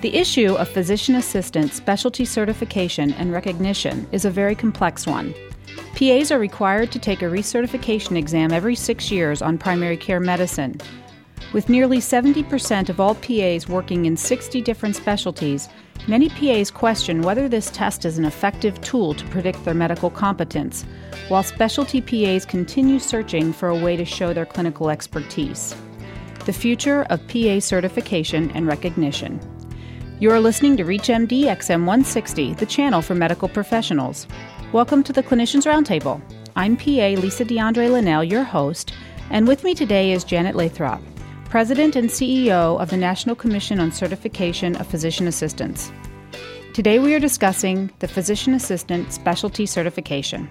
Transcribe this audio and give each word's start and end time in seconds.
The 0.00 0.14
issue 0.14 0.54
of 0.54 0.68
physician 0.68 1.16
assistant 1.16 1.72
specialty 1.72 2.24
certification 2.24 3.12
and 3.14 3.32
recognition 3.32 4.06
is 4.12 4.24
a 4.24 4.30
very 4.30 4.54
complex 4.54 5.08
one. 5.08 5.34
PAs 5.96 6.30
are 6.30 6.38
required 6.38 6.92
to 6.92 7.00
take 7.00 7.20
a 7.22 7.24
recertification 7.24 8.16
exam 8.16 8.52
every 8.52 8.76
six 8.76 9.10
years 9.10 9.42
on 9.42 9.58
primary 9.58 9.96
care 9.96 10.20
medicine. 10.20 10.80
With 11.52 11.68
nearly 11.68 11.98
70% 11.98 12.88
of 12.88 13.00
all 13.00 13.16
PAs 13.16 13.68
working 13.68 14.06
in 14.06 14.16
60 14.16 14.62
different 14.62 14.94
specialties, 14.94 15.68
many 16.06 16.28
PAs 16.28 16.70
question 16.70 17.22
whether 17.22 17.48
this 17.48 17.68
test 17.68 18.04
is 18.04 18.18
an 18.18 18.24
effective 18.24 18.80
tool 18.80 19.14
to 19.14 19.26
predict 19.26 19.64
their 19.64 19.74
medical 19.74 20.10
competence, 20.10 20.84
while 21.26 21.42
specialty 21.42 22.00
PAs 22.00 22.44
continue 22.44 23.00
searching 23.00 23.52
for 23.52 23.70
a 23.70 23.78
way 23.78 23.96
to 23.96 24.04
show 24.04 24.32
their 24.32 24.46
clinical 24.46 24.90
expertise. 24.90 25.74
The 26.46 26.52
future 26.52 27.02
of 27.10 27.26
PA 27.26 27.58
certification 27.58 28.52
and 28.52 28.68
recognition. 28.68 29.40
You're 30.20 30.40
listening 30.40 30.76
to 30.78 30.84
ReachMD 30.84 31.44
XM160, 31.44 32.58
the 32.58 32.66
channel 32.66 33.02
for 33.02 33.14
medical 33.14 33.48
professionals. 33.48 34.26
Welcome 34.72 35.04
to 35.04 35.12
the 35.12 35.22
Clinicians 35.22 35.64
Roundtable. 35.64 36.20
I'm 36.56 36.76
PA 36.76 37.20
Lisa 37.22 37.44
DeAndre 37.44 37.88
Linnell, 37.88 38.24
your 38.24 38.42
host, 38.42 38.92
and 39.30 39.46
with 39.46 39.62
me 39.62 39.76
today 39.76 40.10
is 40.10 40.24
Janet 40.24 40.56
Lathrop, 40.56 41.00
President 41.44 41.94
and 41.94 42.08
CEO 42.08 42.80
of 42.82 42.90
the 42.90 42.96
National 42.96 43.36
Commission 43.36 43.78
on 43.78 43.92
Certification 43.92 44.74
of 44.74 44.88
Physician 44.88 45.28
Assistants. 45.28 45.92
Today 46.74 46.98
we 46.98 47.14
are 47.14 47.20
discussing 47.20 47.88
the 48.00 48.08
Physician 48.08 48.54
Assistant 48.54 49.12
Specialty 49.12 49.66
Certification. 49.66 50.50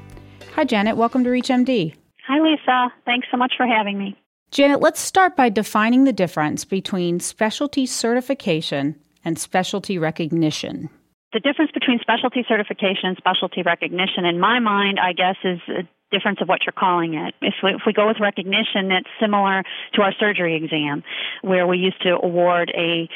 Hi, 0.56 0.64
Janet. 0.64 0.96
Welcome 0.96 1.26
to 1.26 1.30
ReachMD. 1.30 1.94
Hi, 2.26 2.40
Lisa. 2.40 2.94
Thanks 3.04 3.28
so 3.30 3.36
much 3.36 3.52
for 3.58 3.68
having 3.68 3.98
me. 3.98 4.18
Janet, 4.50 4.80
let's 4.80 5.02
start 5.02 5.36
by 5.36 5.50
defining 5.50 6.06
the 6.06 6.14
difference 6.14 6.64
between 6.64 7.20
specialty 7.20 7.86
certification 7.86 8.96
and 9.28 9.38
specialty 9.38 10.00
recognition? 10.00 10.90
The 11.34 11.42
difference 11.42 11.72
between 11.72 12.00
specialty 12.00 12.46
certification 12.48 13.12
and 13.12 13.18
specialty 13.18 13.62
recognition, 13.62 14.24
in 14.24 14.40
my 14.40 14.60
mind, 14.60 15.00
I 15.00 15.12
guess, 15.12 15.36
is 15.44 15.60
a 15.68 15.84
difference 16.16 16.40
of 16.42 16.48
what 16.48 16.62
you're 16.66 16.72
calling 16.72 17.16
it. 17.16 17.36
If 17.42 17.56
we, 17.62 17.72
if 17.72 17.82
we 17.86 17.92
go 17.92 18.08
with 18.08 18.22
recognition, 18.22 18.90
it's 18.92 19.10
similar 19.20 19.64
to 19.96 20.02
our 20.02 20.14
surgery 20.18 20.56
exam, 20.56 21.04
where 21.42 21.68
we 21.68 21.78
used 21.78 22.02
to 22.04 22.16
award 22.24 22.72
a 22.74 23.10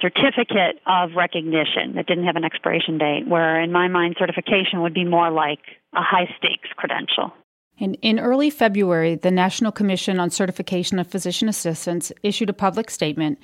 certificate 0.00 0.80
of 0.86 1.10
recognition 1.16 1.96
that 1.96 2.06
didn't 2.06 2.24
have 2.24 2.36
an 2.36 2.44
expiration 2.44 2.96
date, 2.96 3.26
where 3.26 3.60
in 3.60 3.72
my 3.72 3.88
mind, 3.88 4.14
certification 4.20 4.80
would 4.80 4.94
be 4.94 5.04
more 5.04 5.30
like 5.30 5.58
a 5.92 6.00
high 6.00 6.32
stakes 6.38 6.68
credential. 6.76 7.32
In, 7.78 7.94
in 7.94 8.20
early 8.20 8.48
February, 8.48 9.16
the 9.16 9.32
National 9.32 9.72
Commission 9.72 10.20
on 10.20 10.30
Certification 10.30 11.00
of 11.00 11.08
Physician 11.08 11.48
Assistants 11.48 12.12
issued 12.22 12.48
a 12.48 12.52
public 12.52 12.88
statement 12.90 13.40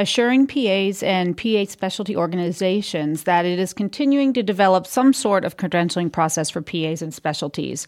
assuring 0.00 0.46
PAs 0.46 1.02
and 1.02 1.36
PA 1.36 1.64
specialty 1.66 2.16
organizations 2.16 3.24
that 3.24 3.44
it 3.44 3.58
is 3.58 3.74
continuing 3.74 4.32
to 4.32 4.42
develop 4.42 4.86
some 4.86 5.12
sort 5.12 5.44
of 5.44 5.58
credentialing 5.58 6.10
process 6.10 6.48
for 6.48 6.62
PAs 6.62 7.02
and 7.02 7.12
specialties. 7.12 7.86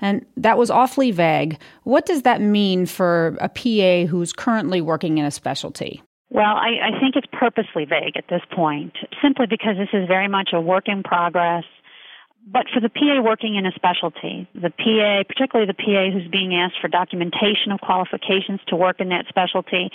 And 0.00 0.26
that 0.36 0.58
was 0.58 0.68
awfully 0.68 1.12
vague. 1.12 1.56
What 1.84 2.06
does 2.06 2.22
that 2.22 2.40
mean 2.40 2.86
for 2.86 3.38
a 3.40 3.48
PA 3.48 4.10
who's 4.10 4.32
currently 4.32 4.80
working 4.80 5.18
in 5.18 5.24
a 5.24 5.30
specialty? 5.30 6.02
Well, 6.30 6.56
I, 6.56 6.90
I 6.90 7.00
think 7.00 7.14
it's 7.14 7.28
purposely 7.32 7.84
vague 7.84 8.16
at 8.16 8.24
this 8.28 8.42
point, 8.50 8.94
simply 9.22 9.46
because 9.46 9.76
this 9.78 9.90
is 9.92 10.08
very 10.08 10.26
much 10.26 10.50
a 10.52 10.60
work 10.60 10.88
in 10.88 11.04
progress. 11.04 11.64
But 12.46 12.66
for 12.74 12.80
the 12.80 12.90
PA 12.90 13.22
working 13.22 13.54
in 13.54 13.64
a 13.64 13.72
specialty, 13.72 14.48
the 14.54 14.70
PA, 14.70 15.22
particularly 15.26 15.70
the 15.70 15.78
PA 15.78 16.10
who's 16.12 16.28
being 16.30 16.54
asked 16.54 16.80
for 16.80 16.88
documentation 16.88 17.70
of 17.70 17.80
qualifications 17.80 18.60
to 18.66 18.76
work 18.76 19.00
in 19.00 19.08
that 19.10 19.26
specialty, 19.28 19.90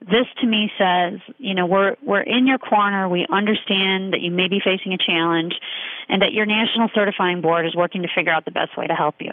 this 0.00 0.26
to 0.40 0.46
me 0.46 0.70
says, 0.78 1.20
you 1.38 1.54
know, 1.54 1.66
we're 1.66 1.96
we're 2.02 2.22
in 2.22 2.46
your 2.46 2.58
corner. 2.58 3.08
We 3.08 3.26
understand 3.30 4.12
that 4.12 4.20
you 4.20 4.30
may 4.30 4.48
be 4.48 4.60
facing 4.64 4.92
a 4.92 4.98
challenge, 4.98 5.54
and 6.08 6.22
that 6.22 6.32
your 6.32 6.46
national 6.46 6.88
certifying 6.94 7.40
board 7.40 7.66
is 7.66 7.74
working 7.74 8.02
to 8.02 8.08
figure 8.14 8.32
out 8.32 8.44
the 8.44 8.50
best 8.50 8.76
way 8.76 8.86
to 8.86 8.94
help 8.94 9.16
you. 9.20 9.32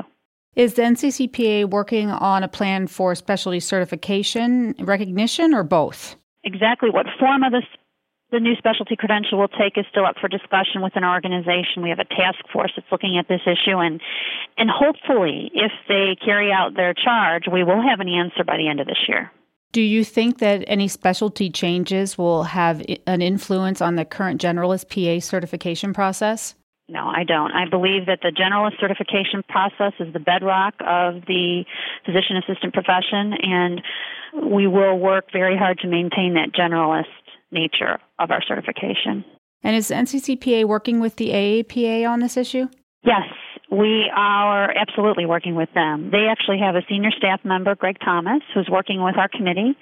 Is 0.56 0.76
the 0.76 0.84
NCCPA 0.84 1.70
working 1.70 2.10
on 2.10 2.42
a 2.42 2.48
plan 2.48 2.88
for 2.88 3.14
specialty 3.14 3.60
certification 3.60 4.74
recognition, 4.80 5.54
or 5.54 5.64
both? 5.64 6.16
Exactly. 6.44 6.90
What 6.90 7.06
form 7.20 7.44
of 7.44 7.52
this 7.52 7.66
the 8.32 8.40
new 8.40 8.56
specialty 8.56 8.96
credential 8.96 9.38
will 9.38 9.48
take 9.48 9.78
is 9.78 9.86
still 9.92 10.06
up 10.06 10.16
for 10.20 10.28
discussion 10.28 10.82
within 10.82 11.04
our 11.04 11.14
organization. 11.14 11.84
We 11.84 11.90
have 11.90 12.00
a 12.00 12.06
task 12.06 12.40
force 12.52 12.72
that's 12.76 12.92
looking 12.92 13.18
at 13.20 13.28
this 13.28 13.42
issue, 13.46 13.78
and 13.78 14.02
and 14.58 14.70
hopefully, 14.70 15.52
if 15.54 15.72
they 15.88 16.18
carry 16.24 16.52
out 16.52 16.76
their 16.76 16.96
charge, 16.96 17.44
we 17.52 17.64
will 17.64 17.82
have 17.82 18.00
an 18.00 18.10
answer 18.10 18.44
by 18.44 18.58
the 18.58 18.68
end 18.68 18.80
of 18.80 18.88
this 18.88 19.06
year. 19.08 19.32
Do 19.76 19.82
you 19.82 20.06
think 20.06 20.38
that 20.38 20.64
any 20.68 20.88
specialty 20.88 21.50
changes 21.50 22.18
will 22.18 22.44
have 22.44 22.82
an 23.08 23.22
influence 23.22 23.82
on 23.82 23.98
the 23.98 24.06
current 24.06 24.42
generalist 24.42 24.88
PA 24.88 25.20
certification 25.20 25.94
process? 25.94 26.56
No, 26.88 27.02
I 27.02 27.26
don't. 27.26 27.52
I 27.52 27.68
believe 27.70 28.06
that 28.06 28.20
the 28.22 28.30
generalist 28.32 28.80
certification 28.80 29.44
process 29.50 29.92
is 30.00 30.14
the 30.14 30.20
bedrock 30.20 30.76
of 30.80 31.26
the 31.28 31.66
physician 32.06 32.38
assistant 32.38 32.74
profession, 32.74 33.34
and 33.44 33.82
we 34.50 34.66
will 34.66 34.98
work 34.98 35.26
very 35.34 35.58
hard 35.58 35.80
to 35.80 35.90
maintain 35.90 36.36
that 36.36 36.54
generalist 36.58 37.12
nature 37.52 38.00
of 38.18 38.32
our 38.32 38.42
certification. 38.48 39.26
And 39.62 39.76
is 39.76 39.90
NCCPA 39.90 40.64
working 40.64 41.02
with 41.02 41.18
the 41.18 41.32
AAPA 41.32 42.10
on 42.10 42.22
this 42.22 42.38
issue? 42.38 42.70
Yes, 43.04 43.28
we 43.78 44.12
are 44.16 44.72
absolutely 44.72 45.26
working 45.26 45.56
with 45.56 45.70
them. 45.74 46.10
They 46.12 46.28
actually 46.30 46.60
have 46.60 46.76
a 46.76 46.82
senior 46.88 47.12
staff 47.12 47.42
member, 47.44 47.76
Greg 47.76 47.98
Thomas, 48.04 48.42
who's 48.54 48.68
working 48.70 49.04
with 49.04 49.18
our 49.18 49.28
committee. 49.28 49.76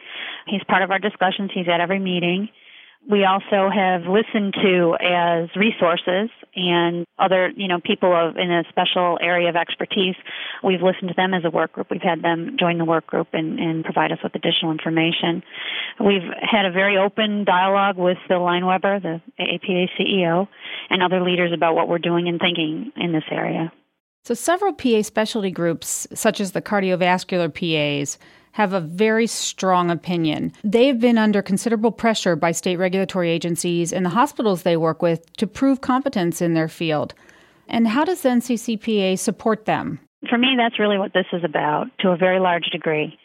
He's 0.48 0.64
part 0.68 0.84
of 0.84 0.92
our 0.92 1.00
discussions. 1.00 1.52
He's 1.54 1.68
at 1.68 1.80
every 1.80 2.00
meeting. 2.00 2.50
We 3.10 3.26
also 3.26 3.70
have 3.70 4.04
listened 4.04 4.54
to 4.64 4.96
as 4.96 5.50
resources 5.58 6.30
and 6.56 7.06
other, 7.20 7.50
you 7.50 7.68
know, 7.68 7.82
people 7.84 8.16
of, 8.16 8.38
in 8.38 8.50
a 8.50 8.64
special 8.70 9.18
area 9.22 9.50
of 9.50 9.58
expertise. 9.58 10.16
We've 10.64 10.82
listened 10.82 11.10
to 11.10 11.14
them 11.14 11.34
as 11.34 11.44
a 11.44 11.50
work 11.50 11.74
group. 11.74 11.88
We've 11.92 12.02
had 12.02 12.22
them 12.22 12.56
join 12.58 12.78
the 12.78 12.86
work 12.86 13.06
group 13.06 13.28
and, 13.34 13.60
and 13.60 13.84
provide 13.84 14.14
us 14.14 14.20
with 14.24 14.34
additional 14.36 14.72
information. 14.72 15.44
We've 16.00 16.24
had 16.40 16.66
a 16.66 16.72
very 16.72 16.98
open 16.98 17.44
dialogue 17.44 17.98
with 17.98 18.18
Phil 18.30 18.40
Leinweber, 18.40 19.02
the 19.02 19.22
APA 19.38 19.88
CEO, 20.00 20.48
and 20.90 21.04
other 21.04 21.22
leaders 21.22 21.52
about 21.54 21.76
what 21.76 21.90
we're 21.90 22.00
doing 22.00 22.30
and 22.30 22.40
thinking 22.40 22.94
in 22.96 23.12
this 23.12 23.26
area. 23.30 23.74
So, 24.26 24.34
several 24.34 24.72
PA 24.72 25.02
specialty 25.02 25.52
groups, 25.52 26.08
such 26.14 26.40
as 26.40 26.54
the 26.54 26.62
cardiovascular 26.62 27.52
PAs, 27.52 28.18
have 28.54 28.72
a 28.72 28.80
very 28.80 29.28
strong 29.28 29.92
opinion. 29.92 30.54
They've 30.64 30.98
been 30.98 31.18
under 31.18 31.42
considerable 31.42 31.92
pressure 31.92 32.38
by 32.38 32.54
state 32.54 32.78
regulatory 32.78 33.32
agencies 33.32 33.92
and 33.92 34.06
the 34.06 34.12
hospitals 34.12 34.64
they 34.64 34.78
work 34.78 35.02
with 35.02 35.30
to 35.38 35.46
prove 35.48 35.82
competence 35.82 36.42
in 36.42 36.54
their 36.54 36.70
field. 36.70 37.14
And 37.68 37.86
how 37.86 38.06
does 38.06 38.22
the 38.22 38.30
NCCPA 38.30 39.20
support 39.20 39.66
them? 39.66 40.00
For 40.30 40.38
me, 40.38 40.56
that's 40.58 40.80
really 40.80 40.98
what 40.98 41.12
this 41.14 41.26
is 41.34 41.44
about 41.44 41.88
to 42.00 42.12
a 42.12 42.18
very 42.18 42.40
large 42.40 42.68
degree. 42.72 43.20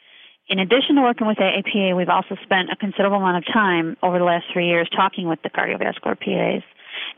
In 0.48 0.58
addition 0.58 0.96
to 0.96 1.02
working 1.02 1.28
with 1.28 1.36
the 1.36 1.44
APA, 1.44 1.94
we've 1.94 2.08
also 2.08 2.34
spent 2.42 2.72
a 2.72 2.76
considerable 2.76 3.18
amount 3.18 3.36
of 3.46 3.52
time 3.52 3.96
over 4.02 4.18
the 4.18 4.24
last 4.24 4.46
three 4.52 4.66
years 4.66 4.88
talking 4.96 5.28
with 5.28 5.40
the 5.42 5.50
cardiovascular 5.50 6.18
PAs 6.18 6.64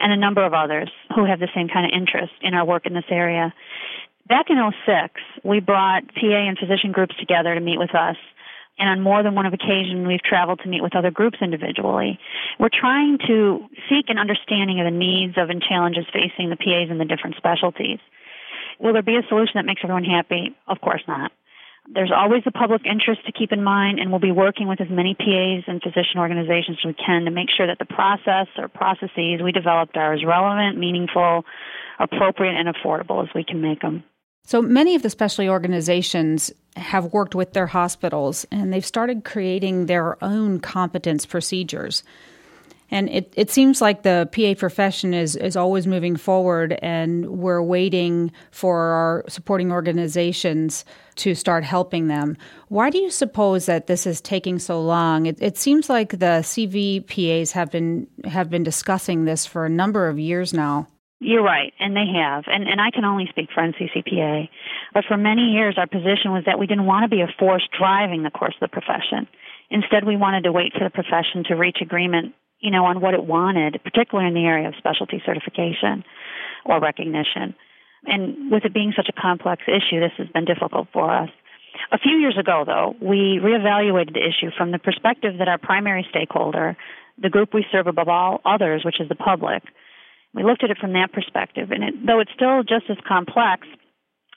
and 0.01 0.13
a 0.13 0.17
number 0.17 0.45
of 0.45 0.55
others 0.55 0.91
who 1.15 1.25
have 1.25 1.41
the 1.41 1.49
same 1.55 1.69
kind 1.69 1.87
of 1.87 1.93
interest 1.95 2.33
in 2.43 2.55
our 2.55 2.65
work 2.65 2.87
in 2.87 2.95
this 2.95 3.05
area. 3.11 3.53
Back 4.29 4.47
in 4.49 4.57
06, 4.87 5.15
we 5.45 5.61
brought 5.61 6.03
PA 6.15 6.27
and 6.49 6.59
physician 6.59 6.93
groups 6.93 7.15
together 7.19 7.55
to 7.55 7.61
meet 7.61 7.79
with 7.79 7.95
us. 7.95 8.17
And 8.79 8.89
on 8.89 9.01
more 9.03 9.23
than 9.23 9.35
one 9.35 9.45
occasion, 9.45 10.07
we've 10.07 10.23
traveled 10.23 10.61
to 10.63 10.69
meet 10.69 10.83
with 10.83 10.97
other 10.97 11.11
groups 11.11 11.39
individually. 11.43 12.19
We're 12.59 12.73
trying 12.73 13.19
to 13.27 13.69
seek 13.91 14.07
an 14.09 14.19
understanding 14.19 14.81
of 14.81 14.87
the 14.87 14.97
needs 14.97 15.35
of 15.37 15.51
and 15.51 15.61
challenges 15.61 16.07
facing 16.13 16.49
the 16.49 16.57
PAs 16.57 16.91
in 16.91 16.99
the 16.99 17.05
different 17.05 17.37
specialties. 17.37 17.99
Will 18.79 18.95
there 18.95 19.03
be 19.03 19.17
a 19.17 19.29
solution 19.29 19.53
that 19.57 19.67
makes 19.67 19.83
everyone 19.85 20.05
happy? 20.05 20.57
Of 20.67 20.81
course 20.81 21.03
not. 21.07 21.33
There's 21.93 22.13
always 22.15 22.45
the 22.45 22.53
public 22.53 22.83
interest 22.87 23.27
to 23.27 23.33
keep 23.33 23.51
in 23.51 23.65
mind, 23.65 23.99
and 23.99 24.11
we'll 24.11 24.21
be 24.21 24.31
working 24.31 24.69
with 24.69 24.81
as 24.81 24.89
many 24.89 25.15
PAs 25.15 25.65
and 25.67 25.83
physician 25.83 26.19
organizations 26.19 26.79
as 26.81 26.87
we 26.87 26.95
can 26.95 27.25
to 27.25 27.33
make 27.33 27.49
sure 27.51 27.67
that 27.67 27.79
the 27.79 27.85
process 27.85 28.47
or 28.57 28.69
processes 28.69 29.41
we 29.43 29.51
developed 29.51 29.97
are 29.97 30.13
as 30.13 30.25
relevant, 30.25 30.79
meaningful, 30.79 31.45
appropriate, 31.99 32.55
and 32.55 32.69
affordable 32.69 33.23
as 33.23 33.29
we 33.35 33.43
can 33.43 33.61
make 33.61 33.81
them. 33.81 34.05
So 34.45 34.63
many 34.63 34.95
of 34.95 35.03
the 35.03 35.11
specialty 35.11 35.49
organizations 35.49 36.53
have 36.77 37.13
worked 37.13 37.35
with 37.35 37.53
their 37.53 37.67
hospitals 37.67 38.47
and 38.51 38.73
they've 38.73 38.87
started 38.87 39.25
creating 39.25 39.87
their 39.87 40.23
own 40.25 40.61
competence 40.61 41.27
procedures. 41.27 42.03
And 42.91 43.09
it, 43.09 43.33
it 43.37 43.51
seems 43.51 43.81
like 43.81 44.03
the 44.03 44.29
PA 44.33 44.59
profession 44.59 45.15
is, 45.15 45.37
is 45.37 45.57
always 45.57 45.87
moving 45.87 46.17
forward, 46.17 46.79
and 46.83 47.27
we're 47.27 47.63
waiting 47.63 48.33
for 48.51 48.79
our 48.81 49.25
supporting 49.29 49.71
organizations 49.71 50.85
to 51.17 51.35
start 51.35 51.65
helping 51.65 52.09
them. 52.09 52.37
Why 52.69 52.91
do 52.91 52.99
you 52.99 53.11
suppose 53.11 53.67
that 53.67 53.87
this 53.87 54.07
is 54.07 54.21
taking 54.21 54.59
so 54.59 54.81
long? 54.81 55.27
It, 55.27 55.41
it 55.41 55.57
seems 55.57 55.89
like 55.89 56.11
the 56.11 56.43
CVPAs 56.43 57.53
have 57.53 57.71
been 57.71 58.07
have 58.25 58.51
been 58.51 58.63
discussing 58.63 59.25
this 59.25 59.47
for 59.47 59.67
a 59.67 59.71
number 59.71 60.09
of 60.09 60.19
years 60.19 60.53
now. 60.53 60.89
You're 61.23 61.43
right, 61.43 61.75
and 61.79 61.95
they 61.95 62.07
have. 62.15 62.45
And, 62.47 62.67
and 62.67 62.81
I 62.81 62.91
can 62.91 63.05
only 63.05 63.27
speak 63.29 63.51
for 63.55 63.63
NCCPA. 63.63 64.49
But 64.95 65.05
for 65.07 65.19
many 65.19 65.53
years, 65.53 65.77
our 65.77 65.87
position 65.87 66.33
was 66.33 66.45
that 66.47 66.59
we 66.59 66.67
didn't 66.67 66.87
want 66.87 67.05
to 67.05 67.15
be 67.15 67.21
a 67.21 67.29
force 67.39 67.69
driving 67.79 68.23
the 68.23 68.31
course 68.31 68.55
of 68.55 68.61
the 68.61 68.69
profession. 68.69 69.29
Instead, 69.71 70.05
we 70.05 70.17
wanted 70.17 70.45
to 70.45 70.53
wait 70.53 70.73
for 70.73 70.85
the 70.85 70.91
profession 70.91 71.45
to 71.49 71.55
reach 71.55 71.79
agreement, 71.81 72.35
you 72.59 72.71
know, 72.71 72.85
on 72.85 73.01
what 73.01 73.15
it 73.15 73.25
wanted, 73.25 73.81
particularly 73.85 74.29
in 74.29 74.35
the 74.35 74.45
area 74.47 74.69
of 74.69 74.75
specialty 74.79 75.23
certification 75.25 76.05
or 76.65 76.81
recognition. 76.81 77.55
And 78.05 78.51
with 78.51 78.65
it 78.65 78.75
being 78.75 78.93
such 78.97 79.09
a 79.09 79.21
complex 79.21 79.63
issue, 79.69 80.01
this 80.01 80.13
has 80.19 80.29
been 80.29 80.45
difficult 80.45 80.89
for 80.93 81.11
us. 81.15 81.31
A 81.93 81.99
few 81.99 82.17
years 82.17 82.37
ago, 82.39 82.65
though, 82.67 82.95
we 83.01 83.39
reevaluated 83.43 84.15
the 84.15 84.27
issue 84.27 84.51
from 84.57 84.73
the 84.73 84.79
perspective 84.79 85.39
that 85.39 85.49
our 85.49 85.59
primary 85.59 86.07
stakeholder, 86.11 86.77
the 87.21 87.31
group 87.31 87.55
we 87.55 87.65
serve 87.71 87.87
above 87.87 88.09
all 88.09 88.41
others, 88.45 88.83
which 88.85 89.01
is 89.01 89.09
the 89.09 89.15
public, 89.15 89.63
we 90.35 90.43
looked 90.43 90.65
at 90.65 90.71
it 90.71 90.79
from 90.79 90.93
that 90.95 91.13
perspective. 91.13 91.71
And 91.71 91.85
it, 91.85 91.95
though 92.07 92.21
it's 92.21 92.33
still 92.35 92.63
just 92.63 92.91
as 92.91 92.97
complex, 93.07 93.67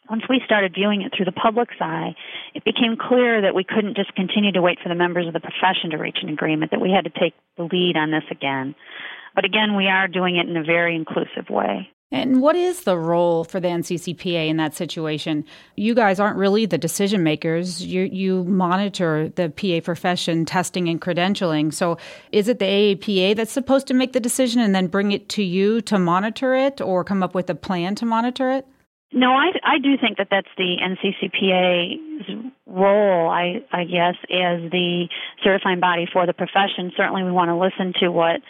once 0.09 0.23
we 0.29 0.41
started 0.45 0.73
viewing 0.73 1.01
it 1.01 1.13
through 1.15 1.25
the 1.25 1.31
public's 1.31 1.75
eye, 1.79 2.15
it 2.53 2.63
became 2.63 2.97
clear 3.00 3.41
that 3.41 3.55
we 3.55 3.63
couldn't 3.63 3.95
just 3.95 4.13
continue 4.15 4.51
to 4.51 4.61
wait 4.61 4.79
for 4.81 4.89
the 4.89 4.95
members 4.95 5.27
of 5.27 5.33
the 5.33 5.39
profession 5.39 5.91
to 5.91 5.97
reach 5.97 6.17
an 6.21 6.29
agreement, 6.29 6.71
that 6.71 6.81
we 6.81 6.91
had 6.91 7.05
to 7.05 7.19
take 7.19 7.33
the 7.57 7.63
lead 7.63 7.95
on 7.95 8.11
this 8.11 8.23
again. 8.29 8.75
But 9.35 9.45
again, 9.45 9.75
we 9.75 9.88
are 9.88 10.07
doing 10.07 10.35
it 10.38 10.47
in 10.47 10.57
a 10.57 10.63
very 10.63 10.95
inclusive 10.95 11.50
way. 11.50 11.89
And 12.13 12.44
what 12.44 12.55
is 12.55 12.83
the 12.83 12.95
role 12.95 13.44
for 13.44 13.59
the 13.59 13.69
NCCPA 13.69 14.47
in 14.47 14.57
that 14.57 14.75
situation? 14.75 15.45
You 15.75 15.95
guys 15.95 16.19
aren't 16.19 16.38
really 16.38 16.67
the 16.67 16.77
decision 16.77 17.23
makers. 17.23 17.83
You 17.83 18.03
you 18.03 18.44
monitor 18.44 19.29
the 19.29 19.50
PA 19.50 19.83
profession 19.83 20.45
testing 20.45 20.88
and 20.89 21.01
credentialing. 21.01 21.73
So 21.73 21.97
is 22.31 22.47
it 22.47 22.59
the 22.59 22.65
AAPA 22.65 23.35
that's 23.35 23.51
supposed 23.51 23.88
to 23.88 23.95
make 23.95 24.13
the 24.13 24.19
decision 24.19 24.61
and 24.61 24.75
then 24.75 24.88
bring 24.88 25.11
it 25.11 25.27
to 25.29 25.44
you 25.44 25.81
to 25.81 25.97
monitor 25.97 26.53
it 26.53 26.79
or 26.81 27.03
come 27.03 27.23
up 27.23 27.33
with 27.33 27.50
a 27.50 27.55
plan 27.55 27.95
to 27.95 28.05
monitor 28.05 28.51
it? 28.51 28.67
No, 29.13 29.31
I, 29.31 29.51
I 29.63 29.77
do 29.77 29.95
think 30.01 30.18
that 30.18 30.27
that's 30.31 30.48
the 30.57 30.77
NCCPA's 30.81 32.51
role, 32.65 33.30
I, 33.30 33.63
I 33.71 33.83
guess, 33.83 34.15
as 34.24 34.71
the 34.71 35.07
certifying 35.44 35.80
body 35.80 36.07
for 36.12 36.25
the 36.25 36.33
profession. 36.33 36.92
Certainly, 36.98 37.24
we 37.24 37.31
want 37.31 37.50
to 37.50 37.56
listen 37.56 37.94
to 38.01 38.10
what. 38.10 38.42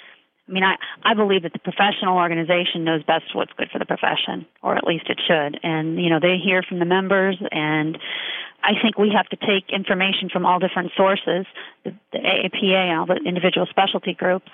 I 0.48 0.52
mean, 0.52 0.64
I, 0.64 0.76
I 1.04 1.14
believe 1.14 1.44
that 1.44 1.54
the 1.54 1.60
professional 1.60 2.18
organization 2.18 2.84
knows 2.84 3.02
best 3.04 3.34
what's 3.34 3.54
good 3.58 3.70
for 3.72 3.80
the 3.80 3.86
profession, 3.86 4.46
or 4.62 4.76
at 4.76 4.84
least 4.84 5.06
it 5.10 5.20
should. 5.26 5.58
And, 5.64 6.04
you 6.04 6.10
know, 6.10 6.20
they 6.20 6.36
hear 6.38 6.62
from 6.64 6.80
the 6.80 6.86
members, 6.86 7.38
and 7.50 7.98
I 8.62 8.74
think 8.82 8.98
we 8.98 9.10
have 9.16 9.28
to 9.30 9.38
take 9.38 9.72
information 9.72 10.28
from 10.28 10.46
all 10.46 10.60
different 10.60 10.92
sources, 10.98 11.46
the, 11.86 11.96
the 12.12 12.20
AAPA, 12.20 13.00
all 13.00 13.06
the 13.06 13.22
individual 13.26 13.68
specialty 13.70 14.14
groups, 14.14 14.50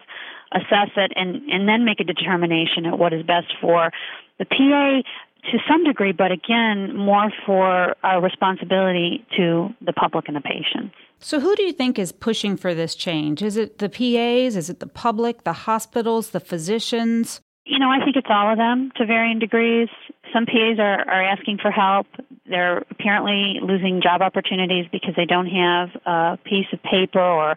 assess 0.53 0.89
it, 0.95 1.11
and, 1.15 1.49
and 1.49 1.67
then 1.67 1.85
make 1.85 1.99
a 1.99 2.03
determination 2.03 2.85
at 2.85 2.97
what 2.97 3.11
is 3.11 3.25
best 3.25 3.47
for 3.59 3.91
the 4.37 4.45
PA 4.45 5.01
to 5.51 5.57
some 5.67 5.83
degree, 5.83 6.11
but 6.11 6.31
again, 6.31 6.95
more 6.95 7.31
for 7.45 7.95
our 8.03 8.21
responsibility 8.21 9.25
to 9.37 9.69
the 9.81 9.93
public 9.93 10.27
and 10.27 10.35
the 10.35 10.41
patients. 10.41 10.95
So, 11.19 11.39
who 11.39 11.55
do 11.55 11.63
you 11.63 11.73
think 11.73 11.99
is 11.99 12.11
pushing 12.11 12.55
for 12.55 12.73
this 12.73 12.95
change? 12.95 13.41
Is 13.41 13.57
it 13.57 13.79
the 13.79 13.89
PAs? 13.89 14.55
Is 14.55 14.69
it 14.69 14.79
the 14.79 14.87
public, 14.87 15.43
the 15.43 15.53
hospitals, 15.53 16.29
the 16.29 16.39
physicians? 16.39 17.41
You 17.65 17.77
know, 17.77 17.89
I 17.89 18.03
think 18.03 18.15
it's 18.15 18.27
all 18.29 18.51
of 18.51 18.57
them 18.57 18.91
to 18.95 19.05
varying 19.05 19.39
degrees. 19.39 19.89
Some 20.33 20.45
PAs 20.45 20.79
are, 20.79 21.07
are 21.07 21.23
asking 21.23 21.59
for 21.61 21.71
help. 21.71 22.07
They're 22.45 22.79
apparently 22.89 23.59
losing 23.61 24.01
job 24.01 24.21
opportunities 24.21 24.85
because 24.91 25.13
they 25.15 25.25
don't 25.25 25.47
have 25.47 25.89
a 26.05 26.37
piece 26.43 26.67
of 26.71 26.81
paper 26.83 27.21
or 27.21 27.55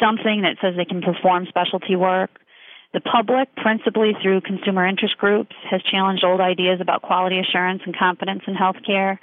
something 0.00 0.42
that 0.42 0.56
says 0.60 0.74
they 0.76 0.84
can 0.84 1.02
perform 1.02 1.46
specialty 1.48 1.94
work. 1.94 2.30
The 2.92 3.00
public, 3.00 3.54
principally 3.56 4.12
through 4.22 4.42
consumer 4.42 4.86
interest 4.86 5.16
groups, 5.16 5.56
has 5.70 5.80
challenged 5.82 6.24
old 6.24 6.40
ideas 6.40 6.80
about 6.80 7.00
quality 7.02 7.38
assurance 7.38 7.80
and 7.86 7.96
competence 7.96 8.42
in 8.46 8.54
healthcare. 8.54 9.18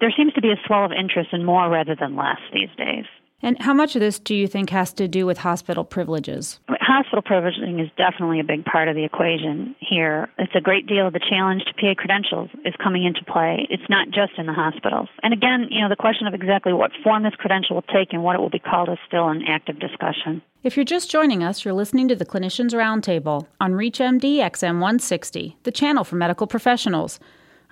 There 0.00 0.12
seems 0.16 0.32
to 0.34 0.40
be 0.40 0.50
a 0.50 0.56
swell 0.66 0.84
of 0.84 0.92
interest 0.92 1.30
in 1.32 1.44
more 1.44 1.70
rather 1.70 1.94
than 1.94 2.16
less 2.16 2.40
these 2.52 2.70
days. 2.76 3.04
And 3.44 3.60
how 3.60 3.74
much 3.74 3.94
of 3.94 4.00
this 4.00 4.18
do 4.18 4.34
you 4.34 4.48
think 4.48 4.70
has 4.70 4.94
to 4.94 5.06
do 5.06 5.26
with 5.26 5.36
hospital 5.36 5.84
privileges? 5.84 6.60
Hospital 6.80 7.20
privileging 7.20 7.78
is 7.78 7.90
definitely 7.94 8.40
a 8.40 8.44
big 8.44 8.64
part 8.64 8.88
of 8.88 8.96
the 8.96 9.04
equation 9.04 9.76
here. 9.80 10.30
It's 10.38 10.54
a 10.54 10.62
great 10.62 10.86
deal 10.86 11.06
of 11.06 11.12
the 11.12 11.20
challenge 11.20 11.62
to 11.66 11.74
PA 11.74 11.92
credentials 11.94 12.48
is 12.64 12.72
coming 12.82 13.04
into 13.04 13.22
play. 13.30 13.66
It's 13.68 13.82
not 13.90 14.08
just 14.08 14.38
in 14.38 14.46
the 14.46 14.54
hospitals. 14.54 15.10
And 15.22 15.34
again, 15.34 15.66
you 15.70 15.82
know, 15.82 15.90
the 15.90 15.96
question 15.96 16.26
of 16.26 16.32
exactly 16.32 16.72
what 16.72 16.92
form 17.02 17.24
this 17.24 17.34
credential 17.34 17.76
will 17.76 17.82
take 17.82 18.14
and 18.14 18.24
what 18.24 18.34
it 18.34 18.40
will 18.40 18.48
be 18.48 18.58
called 18.58 18.88
is 18.88 18.96
still 19.06 19.28
an 19.28 19.42
active 19.46 19.78
discussion. 19.78 20.40
If 20.62 20.74
you're 20.74 20.84
just 20.86 21.10
joining 21.10 21.42
us, 21.42 21.66
you're 21.66 21.74
listening 21.74 22.08
to 22.08 22.16
the 22.16 22.24
Clinicians 22.24 22.72
Roundtable 22.72 23.46
on 23.60 23.72
ReachMD 23.72 24.36
XM 24.36 24.80
160, 24.80 25.58
the 25.64 25.70
channel 25.70 26.04
for 26.04 26.16
medical 26.16 26.46
professionals. 26.46 27.20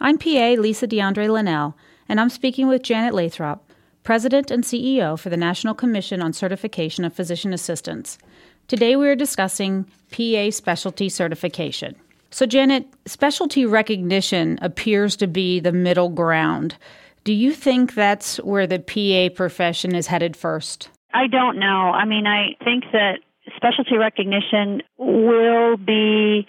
I'm 0.01 0.19
PA 0.19 0.57
Lisa 0.59 0.87
DeAndre 0.87 1.31
Linnell, 1.31 1.79
and 2.11 2.21
I'm 2.21 2.29
speaking 2.29 2.69
with 2.69 2.83
Janet 2.83 3.15
Lathrop. 3.15 3.65
President 4.03 4.51
and 4.51 4.65
CEO 4.65 5.19
for 5.19 5.31
the 5.31 5.37
National 5.37 5.75
Commission 5.75 6.21
on 6.21 6.33
Certification 6.33 7.05
of 7.05 7.13
Physician 7.13 7.53
Assistants. 7.53 8.19
Today 8.67 8.97
we 8.97 9.09
are 9.09 9.15
discussing 9.15 9.87
PA 10.11 10.51
specialty 10.51 11.09
certification. 11.09 11.95
So, 12.31 12.47
Janet, 12.47 12.87
specialty 13.07 13.67
recognition 13.67 14.59
appears 14.63 15.17
to 15.17 15.27
be 15.27 15.61
the 15.61 15.73
middle 15.73 16.09
ground. 16.09 16.77
Do 17.25 17.33
you 17.33 17.53
think 17.53 17.95
that's 17.95 18.39
where 18.39 18.67
the 18.67 18.79
PA 18.79 19.35
profession 19.37 19.95
is 19.95 20.07
headed 20.07 20.37
first? 20.37 20.89
I 21.15 21.27
don't 21.27 21.59
know. 21.59 21.67
I 21.93 22.05
mean, 22.05 22.27
I 22.27 22.57
think 22.65 22.85
that 22.93 23.19
specialty 23.55 23.97
recognition 23.97 24.83
will 24.99 25.77
be 25.77 26.47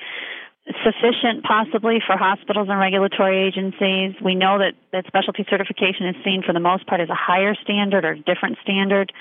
sufficient 0.84 1.44
possibly 1.44 2.00
for 2.06 2.16
hospitals 2.16 2.70
and 2.70 2.80
regulatory 2.80 3.46
agencies. 3.46 4.16
We 4.24 4.36
know 4.36 4.60
that, 4.60 4.74
that 4.92 5.06
specialty 5.08 5.46
certification 5.50 6.08
is 6.08 6.16
seen 6.24 6.42
for 6.46 6.54
the 6.54 6.60
most 6.60 6.88
part 6.88 7.02
as 7.02 7.10
a 7.10 7.16
higher 7.16 7.56
standard 7.56 8.06
or 8.06 8.16
different 8.16 8.58
standard. 8.62 9.12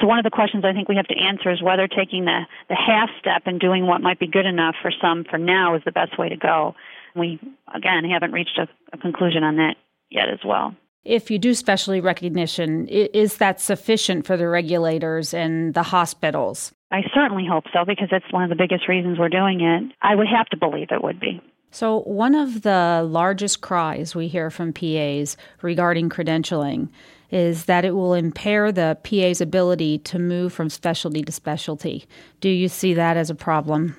So 0.00 0.06
one 0.06 0.18
of 0.18 0.24
the 0.24 0.30
questions 0.30 0.64
I 0.64 0.72
think 0.72 0.88
we 0.88 0.96
have 0.96 1.06
to 1.08 1.18
answer 1.18 1.50
is 1.50 1.62
whether 1.62 1.86
taking 1.86 2.24
the, 2.24 2.40
the 2.68 2.74
half 2.74 3.10
step 3.20 3.42
and 3.46 3.60
doing 3.60 3.86
what 3.86 4.00
might 4.00 4.18
be 4.18 4.26
good 4.26 4.46
enough 4.46 4.74
for 4.80 4.90
some 4.90 5.24
for 5.24 5.38
now 5.38 5.76
is 5.76 5.82
the 5.84 5.92
best 5.92 6.18
way 6.18 6.28
to 6.28 6.36
go. 6.36 6.74
We 7.14 7.38
again 7.72 8.04
haven't 8.04 8.32
reached 8.32 8.58
a, 8.58 8.68
a 8.92 8.98
conclusion 8.98 9.44
on 9.44 9.56
that 9.56 9.76
yet 10.10 10.28
as 10.28 10.40
well. 10.44 10.74
If 11.04 11.30
you 11.30 11.38
do 11.38 11.54
specialty 11.54 12.00
recognition, 12.00 12.88
is 12.88 13.36
that 13.36 13.60
sufficient 13.60 14.26
for 14.26 14.38
the 14.38 14.48
regulators 14.48 15.34
and 15.34 15.74
the 15.74 15.82
hospitals? 15.82 16.72
I 16.94 17.02
certainly 17.12 17.44
hope 17.44 17.64
so 17.72 17.84
because 17.84 18.06
that's 18.08 18.30
one 18.32 18.44
of 18.44 18.50
the 18.50 18.54
biggest 18.54 18.86
reasons 18.86 19.18
we're 19.18 19.28
doing 19.28 19.60
it. 19.60 19.92
I 20.00 20.14
would 20.14 20.28
have 20.28 20.46
to 20.50 20.56
believe 20.56 20.92
it 20.92 21.02
would 21.02 21.18
be. 21.18 21.42
So, 21.72 22.02
one 22.02 22.36
of 22.36 22.62
the 22.62 23.04
largest 23.04 23.62
cries 23.62 24.14
we 24.14 24.28
hear 24.28 24.48
from 24.48 24.72
PAs 24.72 25.36
regarding 25.60 26.08
credentialing 26.08 26.90
is 27.32 27.64
that 27.64 27.84
it 27.84 27.96
will 27.96 28.14
impair 28.14 28.70
the 28.70 28.96
PA's 29.02 29.40
ability 29.40 29.98
to 29.98 30.20
move 30.20 30.52
from 30.52 30.70
specialty 30.70 31.22
to 31.24 31.32
specialty. 31.32 32.06
Do 32.38 32.48
you 32.48 32.68
see 32.68 32.94
that 32.94 33.16
as 33.16 33.28
a 33.28 33.34
problem? 33.34 33.96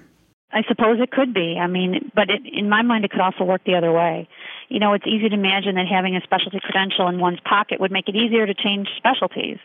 I 0.54 0.64
suppose 0.66 1.00
it 1.02 1.12
could 1.12 1.34
be. 1.34 1.58
I 1.62 1.68
mean, 1.68 2.14
but 2.16 2.30
it, 2.30 2.44
in 2.50 2.70
my 2.70 2.82
mind, 2.82 3.04
it 3.04 3.12
could 3.12 3.20
also 3.20 3.44
work 3.44 3.66
the 3.66 3.76
other 3.76 3.92
way. 3.92 4.30
You 4.70 4.80
know, 4.80 4.94
it's 4.94 5.06
easy 5.06 5.28
to 5.28 5.36
imagine 5.36 5.76
that 5.76 5.86
having 5.86 6.16
a 6.16 6.22
specialty 6.22 6.62
credential 6.64 7.10
in 7.10 7.20
one's 7.20 7.42
pocket 7.44 7.82
would 7.82 7.92
make 7.92 8.08
it 8.08 8.16
easier 8.16 8.48
to 8.48 8.54
change 8.54 8.88
specialties 8.96 9.58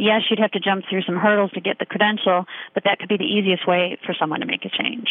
yes, 0.00 0.22
you'd 0.30 0.38
have 0.38 0.50
to 0.52 0.60
jump 0.60 0.84
through 0.88 1.02
some 1.02 1.16
hurdles 1.16 1.50
to 1.52 1.60
get 1.60 1.78
the 1.78 1.86
credential, 1.86 2.44
but 2.74 2.84
that 2.84 2.98
could 2.98 3.08
be 3.08 3.16
the 3.16 3.24
easiest 3.24 3.66
way 3.66 3.98
for 4.04 4.14
someone 4.18 4.40
to 4.40 4.46
make 4.46 4.64
a 4.64 4.70
change. 4.70 5.08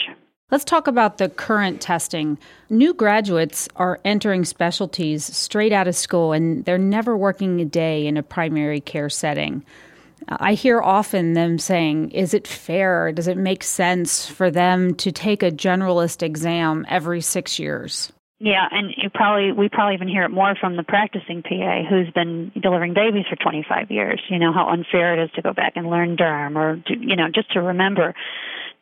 Let's 0.52 0.66
talk 0.66 0.88
about 0.88 1.20
the 1.20 1.30
current 1.30 1.80
testing. 1.80 2.40
New 2.72 2.96
graduates 2.96 3.70
are 3.76 4.00
entering 4.04 4.46
specialties 4.46 5.24
straight 5.24 5.72
out 5.72 5.88
of 5.88 5.96
school 5.96 6.34
and 6.34 6.66
they're 6.66 6.80
never 6.80 7.16
working 7.16 7.62
a 7.62 7.66
day 7.66 8.08
in 8.08 8.18
a 8.18 8.24
primary 8.24 8.82
care 8.82 9.10
setting. 9.10 9.64
I 10.28 10.56
hear 10.56 10.82
often 10.82 11.34
them 11.34 11.60
saying, 11.60 12.12
Is 12.12 12.34
it 12.34 12.48
fair? 12.48 13.12
Does 13.12 13.28
it 13.28 13.38
make 13.38 13.64
sense 13.64 14.28
for 14.28 14.50
them 14.50 14.96
to 14.96 15.12
take 15.12 15.44
a 15.44 15.52
generalist 15.52 16.24
exam 16.24 16.86
every 16.90 17.22
six 17.22 17.60
years? 17.60 18.12
Yeah, 18.42 18.66
and 18.72 18.94
you 18.96 19.10
probably 19.10 19.52
we 19.52 19.68
probably 19.68 19.96
even 19.96 20.08
hear 20.08 20.24
it 20.24 20.30
more 20.30 20.56
from 20.56 20.78
the 20.78 20.84
practicing 20.84 21.44
PA 21.44 21.84
who's 21.90 22.10
been 22.12 22.54
delivering 22.62 22.94
babies 22.94 23.26
for 23.30 23.36
25 23.36 23.92
years. 23.92 24.22
You 24.30 24.40
know 24.40 24.54
how 24.54 24.70
unfair 24.70 25.20
it 25.20 25.24
is 25.26 25.30
to 25.36 25.42
go 25.42 25.54
back 25.54 25.74
and 25.76 25.90
learn 25.90 26.16
derm, 26.16 26.56
or 26.56 26.82
to, 26.88 26.98
you 26.98 27.18
know 27.18 27.28
just 27.34 27.52
to 27.52 27.62
remember 27.62 28.16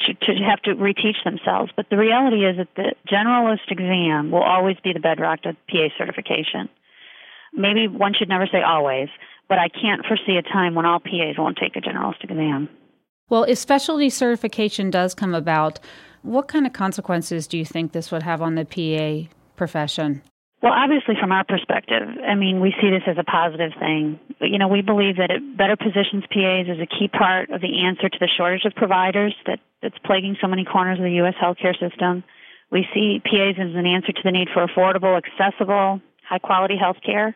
to, 0.02 0.14
to 0.14 0.34
have 0.48 0.62
to 0.62 0.76
reteach 0.76 1.24
themselves. 1.26 1.72
But 1.76 1.88
the 1.90 1.98
reality 1.98 2.46
is 2.46 2.58
that 2.58 2.68
the 2.76 2.94
generalist 3.12 3.72
exam 3.72 4.30
will 4.30 4.44
always 4.44 4.78
be 4.84 4.94
the 4.94 5.00
bedrock 5.00 5.42
to 5.42 5.54
PA 5.70 5.88
certification. 5.98 6.70
Maybe 7.52 7.88
one 7.88 8.14
should 8.14 8.30
never 8.30 8.46
say 8.46 8.62
always, 8.62 9.10
but 9.50 9.58
I 9.58 9.70
can't 9.70 10.06
foresee 10.06 10.38
a 10.38 10.44
time 10.44 10.76
when 10.76 10.86
all 10.86 11.00
PAs 11.00 11.36
won't 11.36 11.58
take 11.58 11.76
a 11.76 11.82
generalist 11.82 12.24
exam. 12.24 12.70
Well, 13.30 13.44
if 13.44 13.58
specialty 13.58 14.12
certification 14.12 14.92
does 14.92 15.16
come 15.16 15.34
about, 15.34 15.80
what 16.22 16.48
kind 16.48 16.68
of 16.68 16.74
consequences 16.74 17.48
do 17.48 17.58
you 17.58 17.66
think 17.66 17.92
this 17.92 18.12
would 18.12 18.24
have 18.24 18.42
on 18.42 18.54
the 18.54 18.66
PA 18.66 19.34
profession? 19.58 20.22
Well, 20.62 20.74
obviously, 20.74 21.14
from 21.20 21.32
our 21.32 21.44
perspective, 21.44 22.02
I 22.26 22.34
mean, 22.34 22.62
we 22.62 22.74
see 22.82 22.90
this 22.90 23.04
as 23.06 23.18
a 23.20 23.24
positive 23.24 23.74
thing. 23.78 24.20
You 24.42 24.58
know, 24.58 24.68
we 24.68 24.82
believe 24.82 25.18
that 25.18 25.30
it 25.30 25.56
better 25.56 25.76
positions 25.76 26.24
PAs 26.34 26.66
as 26.66 26.80
a 26.82 26.88
key 26.88 27.08
part 27.08 27.52
of 27.52 27.62
the 27.62 27.86
answer 27.86 28.10
to 28.10 28.18
the 28.20 28.28
shortage 28.28 28.66
of 28.66 28.74
providers 28.74 29.36
that, 29.46 29.60
that's 29.84 29.98
plaguing 30.04 30.36
so 30.42 30.48
many 30.48 30.66
corners 30.66 30.98
of 30.98 31.04
the 31.04 31.22
U.S. 31.22 31.36
healthcare 31.40 31.78
system. 31.78 32.24
We 32.72 32.88
see 32.92 33.22
PAs 33.24 33.62
as 33.62 33.76
an 33.76 33.86
answer 33.86 34.12
to 34.12 34.22
the 34.24 34.32
need 34.32 34.48
for 34.52 34.66
affordable, 34.66 35.16
accessible, 35.16 36.02
high 36.28 36.40
quality 36.40 36.76
healthcare, 36.76 37.36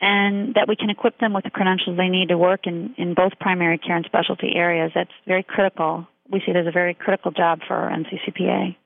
and 0.00 0.54
that 0.54 0.66
we 0.66 0.74
can 0.74 0.90
equip 0.90 1.18
them 1.20 1.32
with 1.32 1.44
the 1.44 1.50
credentials 1.50 1.96
they 1.96 2.08
need 2.08 2.30
to 2.30 2.38
work 2.38 2.66
in, 2.66 2.94
in 2.98 3.14
both 3.14 3.38
primary 3.38 3.78
care 3.78 3.96
and 3.96 4.04
specialty 4.06 4.56
areas. 4.56 4.90
That's 4.92 5.14
very 5.24 5.44
critical. 5.44 6.08
We 6.28 6.40
see 6.40 6.50
it 6.50 6.56
as 6.56 6.66
a 6.66 6.72
very 6.72 6.94
critical 6.94 7.30
job 7.30 7.60
for 7.66 7.76
NCCPA. 7.76 8.76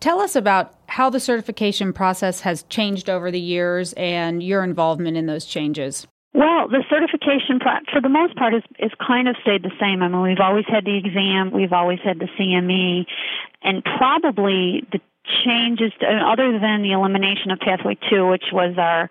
Tell 0.00 0.20
us 0.20 0.36
about 0.36 0.83
how 0.94 1.10
the 1.10 1.18
certification 1.18 1.92
process 1.92 2.40
has 2.40 2.62
changed 2.64 3.10
over 3.10 3.32
the 3.32 3.40
years 3.40 3.94
and 3.94 4.40
your 4.44 4.62
involvement 4.62 5.16
in 5.16 5.26
those 5.26 5.44
changes. 5.44 6.06
Well, 6.32 6.68
the 6.68 6.84
certification, 6.88 7.58
for 7.92 8.00
the 8.00 8.08
most 8.08 8.36
part, 8.36 8.54
is, 8.54 8.62
is 8.78 8.92
kind 9.04 9.26
of 9.26 9.34
stayed 9.42 9.64
the 9.64 9.72
same. 9.80 10.04
I 10.04 10.08
mean, 10.08 10.22
we've 10.22 10.40
always 10.40 10.66
had 10.68 10.84
the 10.84 10.96
exam, 10.96 11.50
we've 11.50 11.72
always 11.72 11.98
had 12.04 12.20
the 12.20 12.28
CME, 12.38 13.06
and 13.62 13.82
probably 13.98 14.86
the 14.92 15.00
changes, 15.44 15.90
to, 15.98 16.06
other 16.06 16.60
than 16.60 16.82
the 16.82 16.92
elimination 16.92 17.50
of 17.50 17.58
Pathway 17.58 17.98
2, 18.08 18.28
which 18.28 18.44
was 18.52 18.76
our 18.78 19.10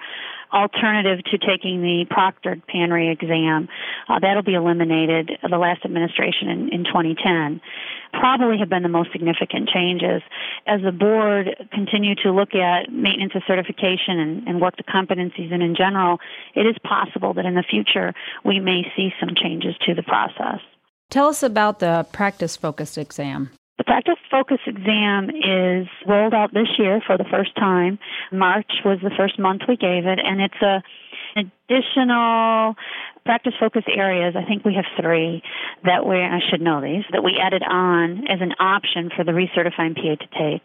alternative 0.53 1.24
to 1.25 1.38
taking 1.38 1.81
the 1.81 2.05
proctored 2.10 2.62
PANRE 2.67 3.12
exam. 3.12 3.67
Uh, 4.07 4.19
that'll 4.19 4.43
be 4.43 4.53
eliminated, 4.53 5.31
the 5.41 5.57
last 5.57 5.83
administration 5.83 6.50
in, 6.50 6.69
in 6.69 6.83
2010. 6.86 7.60
Probably 8.13 8.60
have 8.60 8.69
been 8.69 8.83
the 8.83 8.89
most 8.89 9.12
significant 9.12 9.67
changes. 9.69 10.22
As 10.67 10.81
the 10.81 10.91
board 10.91 11.50
continue 11.72 12.15
to 12.24 12.31
look 12.31 12.53
at 12.53 12.91
maintenance 12.91 13.33
of 13.36 13.41
certification 13.48 14.19
and, 14.19 14.48
and 14.48 14.62
work 14.62 14.77
the 14.77 14.83
competencies, 14.83 15.51
and 15.51 15.63
in 15.63 15.75
general, 15.75 16.19
it 16.53 16.67
is 16.67 16.75
possible 16.83 17.33
that 17.33 17.45
in 17.45 17.55
the 17.55 17.63
future 17.67 18.13
we 18.45 18.60
may 18.60 18.83
see 18.95 19.10
some 19.19 19.29
changes 19.36 19.75
to 19.88 19.95
the 19.95 20.03
process. 20.03 20.60
Tell 21.10 21.27
us 21.27 21.43
about 21.43 21.79
the 21.79 22.05
practice 22.12 22.55
focused 22.55 22.98
exam. 22.98 23.50
The 23.77 23.83
practice 23.83 24.19
focus 24.29 24.59
exam 24.67 25.29
is 25.31 25.87
rolled 26.07 26.33
out 26.33 26.53
this 26.53 26.67
year 26.77 27.01
for 27.05 27.17
the 27.17 27.25
first 27.31 27.55
time. 27.55 27.97
March 28.31 28.71
was 28.85 28.99
the 29.01 29.11
first 29.17 29.39
month 29.39 29.63
we 29.67 29.77
gave 29.77 30.05
it, 30.05 30.19
and 30.23 30.41
it's 30.41 30.61
a 30.61 30.83
additional 31.35 32.75
practice 33.25 33.53
focus 33.59 33.83
areas. 33.87 34.35
I 34.37 34.45
think 34.45 34.65
we 34.65 34.75
have 34.75 34.85
three 34.99 35.41
that 35.85 36.05
we 36.05 36.17
I 36.17 36.39
should 36.49 36.61
know 36.61 36.81
these 36.81 37.03
that 37.11 37.23
we 37.23 37.39
added 37.41 37.63
on 37.63 38.27
as 38.27 38.41
an 38.41 38.53
option 38.59 39.09
for 39.15 39.23
the 39.23 39.31
recertifying 39.31 39.95
PA 39.95 40.15
to 40.15 40.27
take. 40.37 40.61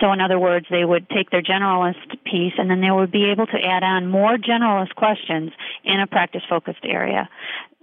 So 0.00 0.12
in 0.12 0.20
other 0.20 0.38
words, 0.38 0.66
they 0.70 0.84
would 0.84 1.08
take 1.10 1.30
their 1.30 1.42
generalist 1.42 2.22
piece 2.24 2.54
and 2.58 2.70
then 2.70 2.80
they 2.80 2.90
would 2.90 3.12
be 3.12 3.30
able 3.30 3.46
to 3.46 3.58
add 3.62 3.82
on 3.82 4.08
more 4.08 4.36
generalist 4.36 4.94
questions 4.94 5.52
in 5.84 6.00
a 6.00 6.06
practice 6.06 6.42
focused 6.48 6.84
area. 6.84 7.28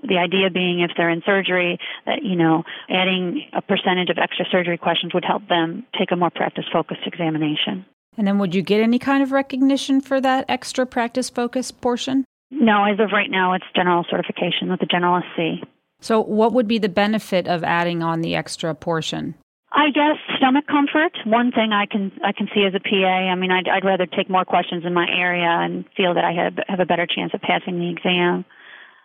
The 0.04 0.18
idea 0.18 0.50
being 0.50 0.82
if 0.82 0.92
they're 0.98 1.10
in 1.10 1.24
surgery, 1.26 1.80
that, 2.06 2.24
you 2.24 2.36
know, 2.36 2.64
adding 2.90 3.48
a 3.54 3.62
percentage 3.62 4.10
of 4.10 4.18
extra 4.18 4.46
surgery 4.52 4.78
questions 4.78 5.14
would 5.14 5.26
help 5.26 5.48
them 5.48 5.86
take 5.98 6.12
a 6.12 6.16
more 6.16 6.30
practice 6.30 6.66
focused 6.72 7.02
examination. 7.06 7.86
And 8.18 8.28
then 8.28 8.38
would 8.40 8.56
you 8.56 8.62
get 8.62 8.82
any 8.82 9.00
kind 9.00 9.22
of 9.22 9.32
recognition 9.32 10.02
for 10.02 10.22
that 10.22 10.46
extra 10.48 10.86
practice 10.86 11.30
focus 11.30 11.72
portion? 11.72 12.26
No, 12.52 12.86
as 12.86 13.00
of 13.00 13.12
right 13.12 13.30
now, 13.30 13.54
it's 13.54 13.66
general 13.76 14.06
certification 14.10 14.70
with 14.70 14.80
the 14.80 14.86
general 14.86 15.22
C. 15.36 15.62
So, 16.00 16.22
what 16.22 16.54
would 16.54 16.68
be 16.68 16.78
the 16.78 16.90
benefit 16.90 17.48
of 17.48 17.64
adding 17.64 18.04
on 18.04 18.22
the 18.22 18.36
extra 18.36 18.74
portion? 18.76 19.36
I 19.72 19.90
guess 19.90 20.16
stomach 20.38 20.68
comfort. 20.68 21.18
One 21.26 21.52
thing 21.52 21.74
I 21.74 21.86
can 21.86 22.12
I 22.24 22.32
can 22.32 22.48
see 22.54 22.64
as 22.64 22.74
a 22.74 22.80
PA. 22.80 22.96
I 23.06 23.36
mean, 23.36 23.52
I'd, 23.52 23.68
I'd 23.68 23.84
rather 23.84 24.06
take 24.06 24.30
more 24.30 24.46
questions 24.46 24.86
in 24.86 24.94
my 24.94 25.08
area 25.10 25.50
and 25.50 25.84
feel 25.98 26.14
that 26.14 26.24
I 26.24 26.32
have 26.32 26.54
have 26.68 26.80
a 26.80 26.86
better 26.86 27.06
chance 27.06 27.34
of 27.34 27.42
passing 27.42 27.80
the 27.80 27.90
exam 27.90 28.46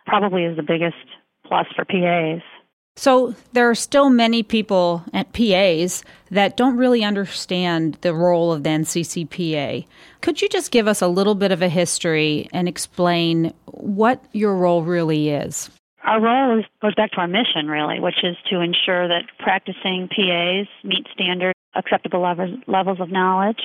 probably 0.05 0.43
is 0.45 0.55
the 0.55 0.63
biggest 0.63 0.95
plus 1.45 1.67
for 1.75 1.85
PAs. 1.85 2.41
So 2.97 3.33
there 3.53 3.69
are 3.69 3.75
still 3.75 4.09
many 4.09 4.43
people 4.43 5.03
at 5.13 5.33
PAs 5.33 6.03
that 6.29 6.57
don't 6.57 6.77
really 6.77 7.03
understand 7.03 7.97
the 8.01 8.13
role 8.13 8.51
of 8.51 8.63
the 8.63 8.69
NCCPA. 8.69 9.85
Could 10.21 10.41
you 10.41 10.49
just 10.49 10.71
give 10.71 10.87
us 10.87 11.01
a 11.01 11.07
little 11.07 11.35
bit 11.35 11.51
of 11.51 11.61
a 11.61 11.69
history 11.69 12.49
and 12.53 12.67
explain 12.67 13.53
what 13.65 14.23
your 14.33 14.55
role 14.55 14.83
really 14.83 15.29
is? 15.29 15.69
Our 16.03 16.19
role 16.19 16.59
is, 16.59 16.65
goes 16.81 16.95
back 16.95 17.11
to 17.11 17.17
our 17.17 17.27
mission, 17.27 17.67
really, 17.67 17.99
which 17.99 18.23
is 18.23 18.35
to 18.49 18.59
ensure 18.59 19.07
that 19.07 19.23
practicing 19.39 20.09
PAs 20.09 20.67
meet 20.83 21.07
standard 21.13 21.53
acceptable 21.75 22.21
levels, 22.21 22.57
levels 22.67 22.99
of 22.99 23.11
knowledge. 23.11 23.61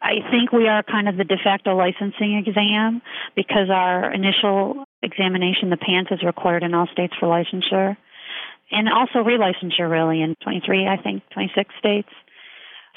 I 0.00 0.16
think 0.30 0.52
we 0.52 0.68
are 0.68 0.82
kind 0.82 1.08
of 1.08 1.16
the 1.16 1.24
de 1.24 1.36
facto 1.42 1.76
licensing 1.76 2.42
exam 2.46 3.02
because 3.34 3.70
our 3.70 4.12
initial 4.12 4.84
examination, 5.02 5.70
the 5.70 5.76
PANCE, 5.76 6.08
is 6.10 6.22
required 6.22 6.62
in 6.62 6.74
all 6.74 6.86
states 6.92 7.14
for 7.18 7.26
licensure. 7.26 7.96
And 8.72 8.88
also 8.88 9.18
relicensure, 9.18 9.88
really, 9.88 10.22
in 10.22 10.34
23, 10.42 10.88
I 10.88 10.96
think, 10.96 11.22
26 11.34 11.74
states. 11.78 12.08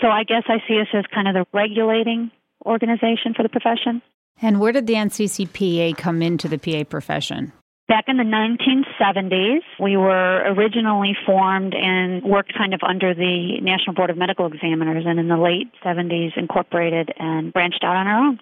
So 0.01 0.07
I 0.07 0.23
guess 0.23 0.43
I 0.47 0.57
see 0.67 0.79
us 0.79 0.87
as 0.93 1.03
kind 1.13 1.27
of 1.27 1.33
the 1.33 1.45
regulating 1.53 2.31
organization 2.65 3.33
for 3.35 3.43
the 3.43 3.49
profession. 3.49 4.01
And 4.41 4.59
where 4.59 4.71
did 4.71 4.87
the 4.87 4.93
NCCPA 4.93 5.97
come 5.97 6.21
into 6.21 6.47
the 6.47 6.57
PA 6.57 6.83
profession? 6.89 7.53
Back 7.87 8.05
in 8.07 8.17
the 8.17 8.23
1970s, 8.23 9.61
we 9.79 9.95
were 9.95 10.43
originally 10.53 11.15
formed 11.25 11.75
and 11.75 12.23
worked 12.23 12.53
kind 12.57 12.73
of 12.73 12.81
under 12.81 13.13
the 13.13 13.59
National 13.61 13.93
Board 13.93 14.09
of 14.09 14.17
Medical 14.17 14.47
Examiners, 14.47 15.03
and 15.05 15.19
in 15.19 15.27
the 15.27 15.37
late 15.37 15.67
70s, 15.83 16.35
incorporated 16.35 17.13
and 17.17 17.53
branched 17.53 17.83
out 17.83 17.95
on 17.95 18.07
our 18.07 18.27
own. 18.27 18.39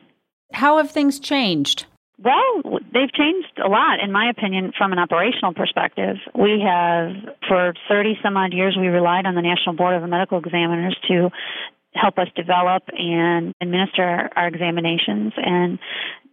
How 0.53 0.77
have 0.77 0.91
things 0.91 1.19
changed? 1.19 1.87
Well, 2.21 2.79
they've 2.93 3.11
changed 3.11 3.59
a 3.63 3.67
lot, 3.67 3.99
in 4.03 4.11
my 4.11 4.29
opinion, 4.29 4.71
from 4.77 4.91
an 4.93 4.99
operational 4.99 5.53
perspective. 5.53 6.17
We 6.35 6.61
have, 6.65 7.11
for 7.47 7.73
30 7.89 8.19
some 8.23 8.37
odd 8.37 8.53
years, 8.53 8.77
we 8.79 8.87
relied 8.87 9.25
on 9.25 9.35
the 9.35 9.41
National 9.41 9.75
Board 9.75 9.95
of 9.95 10.07
Medical 10.07 10.37
Examiners 10.39 10.95
to 11.09 11.29
help 11.95 12.17
us 12.17 12.27
develop 12.35 12.83
and 12.87 13.53
administer 13.61 14.29
our 14.35 14.47
examinations. 14.47 15.33
And 15.37 15.79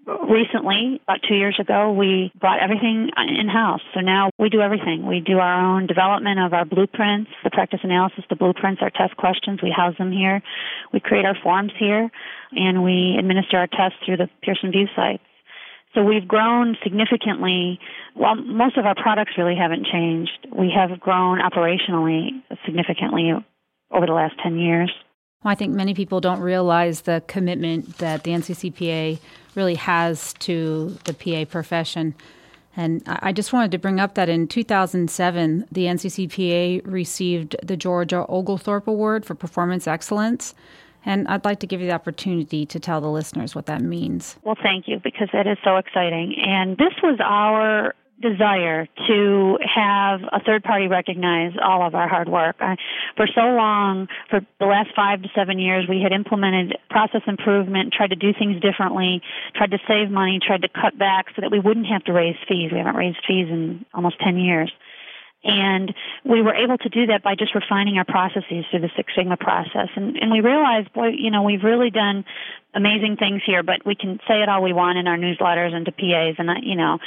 recently, 0.06 1.00
about 1.04 1.20
two 1.26 1.34
years 1.34 1.58
ago, 1.60 1.92
we 1.92 2.32
brought 2.38 2.62
everything 2.62 3.10
in 3.16 3.48
house. 3.48 3.80
So 3.94 4.00
now 4.00 4.30
we 4.38 4.48
do 4.48 4.60
everything. 4.60 5.06
We 5.06 5.20
do 5.20 5.38
our 5.38 5.76
own 5.76 5.86
development 5.86 6.40
of 6.40 6.52
our 6.52 6.64
blueprints, 6.64 7.30
the 7.44 7.50
practice 7.50 7.80
analysis, 7.82 8.24
the 8.28 8.36
blueprints, 8.36 8.82
our 8.82 8.90
test 8.90 9.16
questions. 9.16 9.60
We 9.62 9.70
house 9.74 9.96
them 9.98 10.12
here. 10.12 10.42
We 10.92 11.00
create 11.00 11.24
our 11.24 11.36
forms 11.42 11.72
here, 11.78 12.10
and 12.52 12.84
we 12.84 13.16
administer 13.18 13.58
our 13.58 13.66
tests 13.66 13.98
through 14.04 14.18
the 14.18 14.28
Pearson 14.42 14.72
VUE 14.72 14.86
site. 14.94 15.20
So 15.94 16.04
we've 16.04 16.26
grown 16.26 16.76
significantly. 16.84 17.80
Well, 18.14 18.36
most 18.36 18.76
of 18.76 18.86
our 18.86 18.94
products 18.94 19.32
really 19.36 19.56
haven't 19.56 19.86
changed. 19.86 20.46
We 20.56 20.70
have 20.74 21.00
grown 21.00 21.40
operationally 21.40 22.42
significantly 22.64 23.32
over 23.90 24.06
the 24.06 24.12
last 24.12 24.34
10 24.42 24.56
years. 24.56 24.92
Well, 25.42 25.50
I 25.50 25.54
think 25.54 25.74
many 25.74 25.94
people 25.94 26.20
don't 26.20 26.40
realize 26.40 27.02
the 27.02 27.22
commitment 27.26 27.98
that 27.98 28.24
the 28.24 28.30
NCCPA 28.32 29.18
really 29.54 29.74
has 29.74 30.34
to 30.34 30.96
the 31.04 31.14
PA 31.14 31.50
profession. 31.50 32.14
And 32.76 33.02
I 33.06 33.32
just 33.32 33.52
wanted 33.52 33.72
to 33.72 33.78
bring 33.78 33.98
up 33.98 34.14
that 34.14 34.28
in 34.28 34.46
2007, 34.46 35.66
the 35.72 35.86
NCCPA 35.86 36.82
received 36.84 37.56
the 37.64 37.76
Georgia 37.76 38.24
Oglethorpe 38.28 38.86
Award 38.86 39.26
for 39.26 39.34
Performance 39.34 39.88
Excellence. 39.88 40.54
And 41.04 41.26
I'd 41.28 41.44
like 41.44 41.60
to 41.60 41.66
give 41.66 41.80
you 41.80 41.86
the 41.86 41.94
opportunity 41.94 42.66
to 42.66 42.78
tell 42.80 43.00
the 43.00 43.10
listeners 43.10 43.54
what 43.54 43.66
that 43.66 43.82
means. 43.82 44.36
Well, 44.44 44.56
thank 44.62 44.86
you, 44.86 45.00
because 45.02 45.28
that 45.32 45.46
is 45.46 45.58
so 45.64 45.76
exciting. 45.76 46.34
And 46.38 46.76
this 46.76 46.94
was 47.02 47.18
our 47.22 47.94
desire 48.20 48.86
to 49.08 49.58
have 49.64 50.20
a 50.32 50.40
third 50.44 50.62
party 50.62 50.86
recognize 50.88 51.52
all 51.62 51.86
of 51.86 51.94
our 51.94 52.06
hard 52.06 52.28
work. 52.28 52.56
I, 52.60 52.76
for 53.16 53.26
so 53.26 53.40
long, 53.40 54.08
for 54.28 54.40
the 54.58 54.66
last 54.66 54.90
five 54.94 55.22
to 55.22 55.28
seven 55.34 55.58
years, 55.58 55.86
we 55.88 56.02
had 56.02 56.12
implemented 56.12 56.76
process 56.90 57.22
improvement, 57.26 57.94
tried 57.96 58.10
to 58.10 58.16
do 58.16 58.32
things 58.38 58.60
differently, 58.60 59.22
tried 59.54 59.70
to 59.70 59.78
save 59.88 60.10
money, 60.10 60.38
tried 60.44 60.62
to 60.62 60.68
cut 60.68 60.98
back 60.98 61.26
so 61.34 61.40
that 61.40 61.50
we 61.50 61.60
wouldn't 61.60 61.86
have 61.86 62.04
to 62.04 62.12
raise 62.12 62.36
fees. 62.46 62.70
We 62.72 62.78
haven't 62.78 62.96
raised 62.96 63.18
fees 63.26 63.48
in 63.48 63.84
almost 63.94 64.20
10 64.20 64.36
years. 64.36 64.70
And 65.42 65.94
we 66.24 66.42
were 66.42 66.54
able 66.54 66.76
to 66.78 66.88
do 66.88 67.06
that 67.06 67.22
by 67.22 67.34
just 67.34 67.54
refining 67.54 67.96
our 67.96 68.04
processes 68.04 68.64
through 68.70 68.80
the 68.80 68.90
Six 68.94 69.12
Sigma 69.16 69.36
process. 69.36 69.88
And, 69.96 70.16
and 70.16 70.30
we 70.30 70.40
realized, 70.40 70.92
boy, 70.92 71.08
you 71.16 71.30
know, 71.30 71.42
we've 71.42 71.62
really 71.62 71.90
done 71.90 72.24
amazing 72.74 73.16
things 73.16 73.42
here, 73.46 73.62
but 73.62 73.86
we 73.86 73.94
can 73.94 74.18
say 74.28 74.42
it 74.42 74.48
all 74.48 74.62
we 74.62 74.72
want 74.72 74.98
in 74.98 75.08
our 75.08 75.16
newsletters 75.16 75.72
and 75.72 75.86
to 75.86 75.92
PAs. 75.92 76.36
And, 76.38 76.50
uh, 76.50 76.54
you 76.62 76.76
know, 76.76 76.98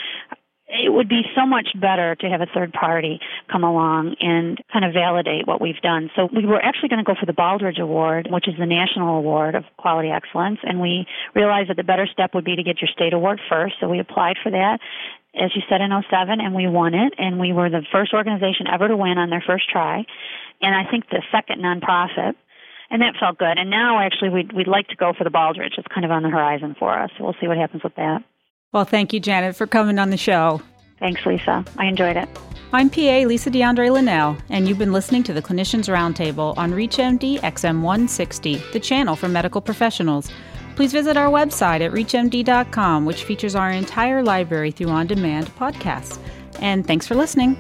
it 0.67 0.91
would 0.91 1.07
be 1.07 1.21
so 1.35 1.45
much 1.45 1.67
better 1.79 2.15
to 2.15 2.29
have 2.29 2.41
a 2.41 2.47
third 2.47 2.73
party 2.73 3.19
come 3.51 3.63
along 3.63 4.15
and 4.19 4.59
kind 4.71 4.83
of 4.83 4.93
validate 4.93 5.45
what 5.45 5.61
we've 5.61 5.79
done. 5.81 6.09
So 6.15 6.27
we 6.33 6.45
were 6.47 6.59
actually 6.59 6.89
going 6.89 7.03
to 7.03 7.05
go 7.05 7.19
for 7.19 7.27
the 7.27 7.33
Baldrige 7.33 7.79
Award, 7.79 8.27
which 8.31 8.47
is 8.47 8.55
the 8.57 8.65
national 8.65 9.17
award 9.17 9.53
of 9.53 9.65
quality 9.77 10.09
excellence, 10.09 10.59
and 10.63 10.81
we 10.81 11.05
realized 11.35 11.69
that 11.69 11.77
the 11.77 11.83
better 11.83 12.07
step 12.11 12.33
would 12.33 12.45
be 12.45 12.55
to 12.55 12.63
get 12.63 12.81
your 12.81 12.89
state 12.91 13.13
award 13.13 13.39
first. 13.49 13.75
So 13.79 13.87
we 13.87 13.99
applied 13.99 14.37
for 14.41 14.49
that 14.51 14.79
as 15.35 15.51
you 15.55 15.61
said, 15.69 15.81
in 15.81 15.89
07, 16.09 16.39
and 16.39 16.53
we 16.53 16.67
won 16.67 16.93
it, 16.93 17.13
and 17.17 17.39
we 17.39 17.53
were 17.53 17.69
the 17.69 17.81
first 17.91 18.13
organization 18.13 18.67
ever 18.71 18.87
to 18.87 18.97
win 18.97 19.17
on 19.17 19.29
their 19.29 19.43
first 19.45 19.69
try, 19.69 20.05
and 20.61 20.75
I 20.75 20.89
think 20.89 21.09
the 21.09 21.23
second 21.31 21.61
nonprofit, 21.61 22.35
and 22.89 23.01
that 23.01 23.15
felt 23.19 23.37
good. 23.37 23.57
And 23.57 23.69
now, 23.69 23.99
actually, 23.99 24.29
we'd, 24.29 24.53
we'd 24.53 24.67
like 24.67 24.87
to 24.89 24.95
go 24.95 25.13
for 25.17 25.23
the 25.23 25.31
Baldrige. 25.31 25.77
It's 25.77 25.87
kind 25.93 26.05
of 26.05 26.11
on 26.11 26.23
the 26.23 26.29
horizon 26.29 26.75
for 26.77 26.97
us. 26.97 27.09
We'll 27.19 27.35
see 27.41 27.47
what 27.47 27.57
happens 27.57 27.83
with 27.83 27.95
that. 27.95 28.23
Well, 28.71 28.85
thank 28.85 29.13
you, 29.13 29.19
Janet, 29.19 29.55
for 29.55 29.67
coming 29.67 29.99
on 29.99 30.09
the 30.09 30.17
show. 30.17 30.61
Thanks, 30.99 31.25
Lisa. 31.25 31.65
I 31.77 31.85
enjoyed 31.85 32.17
it. 32.17 32.29
I'm 32.71 32.89
PA 32.89 33.27
Lisa 33.27 33.51
DeAndre 33.51 33.91
Linnell, 33.91 34.35
and 34.49 34.67
you've 34.67 34.79
been 34.79 34.93
listening 34.93 35.21
to 35.23 35.33
the 35.33 35.43
Clinicians 35.43 35.93
Roundtable 35.93 36.57
on 36.57 36.71
ReachMD 36.71 37.39
XM160, 37.41 38.71
the 38.71 38.79
channel 38.79 39.15
for 39.15 39.27
medical 39.27 39.61
professionals. 39.61 40.31
Please 40.75 40.91
visit 40.91 41.17
our 41.17 41.29
website 41.29 41.81
at 41.81 41.91
reachmd.com, 41.91 43.05
which 43.05 43.23
features 43.23 43.55
our 43.55 43.71
entire 43.71 44.23
library 44.23 44.71
through 44.71 44.89
on 44.89 45.07
demand 45.07 45.47
podcasts. 45.55 46.19
And 46.59 46.85
thanks 46.85 47.07
for 47.07 47.15
listening. 47.15 47.57